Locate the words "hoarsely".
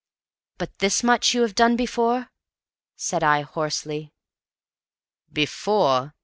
3.43-4.15